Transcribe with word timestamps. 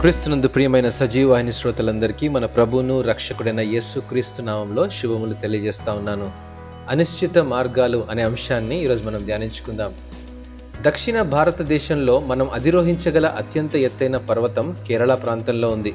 క్రీస్తునందు 0.00 0.48
ప్రియమైన 0.48 0.88
సజీవాహిని 0.88 1.52
శ్రోతలందరికీ 1.52 2.28
మన 2.28 2.46
ప్రభువును 2.46 3.00
రక్షకుడైన 3.00 3.60
యేసు 3.60 4.00
క్రీస్తు 4.00 4.42
నామంలో 4.42 4.88
శుభములు 4.88 5.32
తెలియజేస్తా 5.32 5.92
ఉన్నాను. 5.92 6.30
అనిశ్చిత 6.88 7.38
మార్గాలు 7.38 8.06
అనే 8.10 8.22
అంశాన్ని 8.22 8.84
ఈరోజు 8.84 9.04
మనం 9.04 9.24
ధ్యానించుకుందాం. 9.24 9.94
దక్షిణ 10.82 11.22
భారతదేశంలో 11.22 12.20
మనం 12.20 12.50
అధిరోహించగల 12.50 13.26
అత్యంత 13.26 13.76
ఎత్తైన 13.76 14.16
పర్వతం 14.16 14.76
కేరళ 14.88 15.14
ప్రాంతంలో 15.14 15.70
ఉంది. 15.70 15.94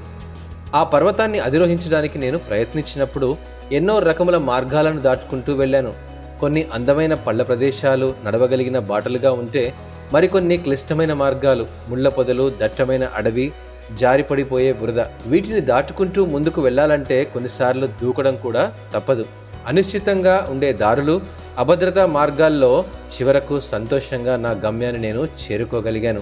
ఆ 0.76 0.84
పర్వతాన్ని 0.84 1.40
అధిరోహించడానికి 1.40 2.20
నేను 2.20 2.38
ప్రయత్నించినప్పుడు 2.38 3.38
ఎన్నో 3.72 4.00
రకముల 4.00 4.38
మార్గాలను 4.38 5.02
దాటుకుంటూ 5.02 5.54
వెళ్ళాను. 5.54 5.94
కొన్ని 6.42 6.66
అందమైన 6.74 7.14
పళ్ళ 7.14 7.44
ప్రదేశాలు 7.44 8.14
నడవగలిగిన 8.26 8.80
బాటలుగా 8.80 9.32
ఉంటే 9.32 9.74
మరికొన్ని 10.14 10.58
క్లిష్టమైన 10.58 11.14
మార్గాలు 11.14 11.68
ముళ్ళ 11.90 12.10
పొదలు 12.10 12.54
దట్టమైన 12.62 13.04
అడవి 13.04 13.52
జారిపడిపోయే 13.96 14.74
బురద. 14.74 15.00
వీటిని 15.00 15.62
దాటుకుంటూ 15.62 16.26
ముందుకు 16.26 16.62
వెళ్ళాలంటే 16.62 17.24
కొన్నిసార్లు 17.24 17.88
దూకడం 17.88 18.36
కూడా 18.36 18.74
తప్పదు. 18.94 19.26
అనిశ్చితంగా 19.68 20.48
ఉండే 20.52 20.74
దారులు 20.74 21.22
అభద్రతా 21.58 22.06
మార్గాల్లో 22.06 22.86
చివరకు 23.08 23.60
సంతోషంగా 23.60 24.36
నా 24.36 24.52
గమ్యాన్ని 24.52 25.02
నేను 25.02 25.26
చేరుకోగలిగాను. 25.26 26.22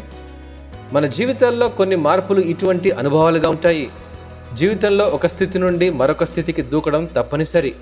మన 0.93 1.05
జీవితాల్లో 1.05 1.69
కొన్ని 1.69 1.95
మార్పులు 1.95 2.41
ఇటువంటి 2.41 2.91
అనుభవాలుగా 2.91 3.49
ఉంటాయి. 3.49 3.89
జీవితంలో 4.53 5.05
ఒక 5.05 5.25
స్థితి 5.25 5.59
నుండి 5.59 5.89
మరొక 5.89 6.23
స్థితికి 6.23 6.61
దూకడం 6.61 7.05
తప్పనిసరి. 7.05 7.73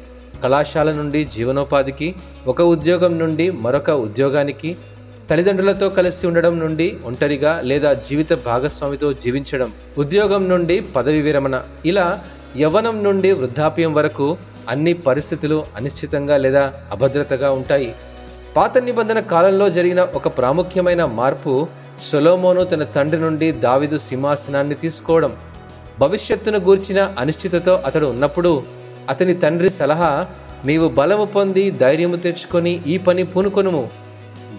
కళాశాల 0.43 0.91
నుండి 0.91 1.25
జీవనోపాధికి 1.25 2.15
ఒక 2.47 2.61
ఉద్యోగం 2.61 3.19
నుండి 3.19 3.51
మరొక 3.51 3.89
ఉద్యోగానికి 3.89 4.77
తల్లిదండ్రులతో 5.29 5.89
కలిసి 5.89 6.27
ఉండడం 6.27 6.53
నుండి 6.59 6.85
ఒంటరిగా 7.05 7.61
లేదా 7.69 7.89
జీవిత 8.07 8.33
భాగస్వామితో 8.45 9.07
జీవించడం 9.23 9.69
ఉద్యోగం 9.97 10.43
నుండి 10.49 10.75
పదవి 10.95 11.21
విరమణ 11.21 11.55
ఇలా 11.85 12.05
యవ్వనం 12.57 13.03
నుండి 13.03 13.31
వృద్ధాప్యం 13.31 13.93
వరకు 13.93 14.27
అన్ని 14.69 14.93
పరిస్థితులు 15.07 15.57
అనిశ్చితంగా 15.77 16.37
లేదా 16.37 16.63
అభద్రతగా 16.91 17.49
ఉంటాయి. 17.51 17.89
పాత 18.55 18.77
నిబంధన 18.77 19.19
కాలంలో 19.33 19.69
జరిగిన 19.69 20.01
ఒక 20.15 20.27
ప్రాముఖ్యమైన 20.37 21.05
మార్పు 21.19 21.67
సొలోమోను 22.07 22.63
తన 22.63 22.83
తండ్రి 22.95 23.19
నుండి 23.21 23.51
దావిదు 23.51 23.97
సింహాసనాన్ని 23.97 24.75
తీసుకోవడం. 24.75 25.31
భవిష్యత్తును 25.99 26.59
గూర్చిన 26.59 27.15
అనిశ్చితతో 27.19 27.73
అతడు 27.87 28.05
ఉన్నప్పుడు 28.05 28.51
అతని 29.09 29.33
తండ్రి 29.33 29.69
సలహా 29.69 30.11
నీవు 30.65 30.87
బలము 30.89 31.25
పొంది 31.25 31.63
ధైర్యము 31.83 32.15
తెచ్చుకొని 32.15 32.73
ఈ 32.87 32.97
పని 32.97 33.23
పూనుకొనుము. 33.23 33.83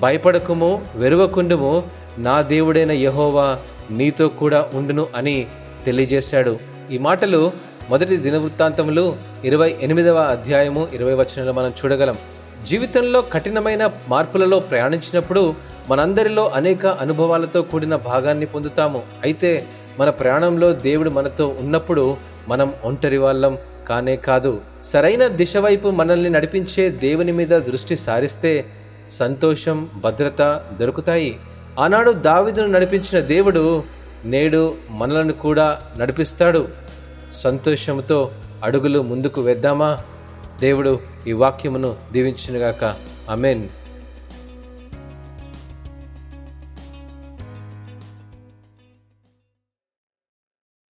భయపడకుము 0.01 0.85
వెరువకుండుము. 0.95 1.83
నా 2.19 2.43
దేవుడైన 2.43 2.93
యహోవా 2.93 3.59
నీతో 3.91 4.29
కూడా 4.29 4.71
ఉండును 4.75 5.07
అని 5.17 5.47
తెలియజేశాడు. 5.85 6.59
ఈ 6.91 6.99
మాటలు 6.99 7.53
మొదటి 7.91 8.17
దినవృత్తాంతములు 8.17 9.17
ఇరవై 9.45 9.77
ఎనిమిదవ 9.83 10.17
అధ్యాయము 10.17 10.89
ఇరవై 10.95 11.15
వచనంలో 11.15 11.53
మనం 11.53 11.71
చూడగలం. 11.71 12.17
జీవితంలో 12.65 13.23
కఠినమైన 13.23 13.91
మార్పులలో 14.09 14.61
ప్రయాణించినప్పుడు 14.61 15.55
మనందరిలో 15.89 16.49
అనేక 16.49 16.87
అనుభవాలతో 16.87 17.63
కూడిన 17.63 17.97
భాగాన్ని 17.97 18.47
పొందుతాము. 18.47 19.03
అయితే 19.23 19.65
మన 19.99 20.11
ప్రయాణంలో 20.11 20.73
దేవుడు 20.73 21.11
మనతో 21.11 21.55
ఉన్నప్పుడు 21.61 22.17
మనం 22.49 22.73
ఒంటరి 22.85 23.19
వాళ్ళం 23.19 23.59
కానే 23.89 24.17
కాదు. 24.17 24.61
సరైన 24.85 25.27
దిశ 25.27 25.57
వైపు 25.57 25.89
మనల్ని 25.89 26.31
నడిపించే 26.31 26.89
దేవుని 26.89 27.33
మీద 27.33 27.49
దృష్టి 27.49 27.97
సారిస్తే 27.97 28.65
సంతోషం 29.09 29.89
భద్రత 29.95 30.65
దొరుకుతాయి. 30.81 31.41
ఆనాడు 31.79 32.11
దావిదును 32.11 32.67
నడిపించిన 32.67 33.21
దేవుడు 33.21 33.85
నేడు 34.25 34.75
మనలను 34.91 35.33
కూడా 35.33 35.83
నడిపిస్తాడు. 35.99 36.69
సంతోషంతో 37.33 38.31
అడుగులు 38.65 39.03
ముందుకు 39.03 39.41
వేద్దామా? 39.41 39.99
దేవుడు 40.61 40.99
ఈ 41.27 41.33
వాక్యమును 41.33 41.97
దీవించునుగాక. 42.13 42.97
అమెన్ 43.31 43.69